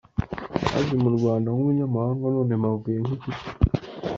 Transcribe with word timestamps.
Naje 0.71 0.93
mu 1.03 1.09
Rwanda 1.17 1.47
nk’umunyamahanga 1.53 2.23
none 2.35 2.53
mpavuye 2.61 2.97
nk’inshuti. 3.01 3.47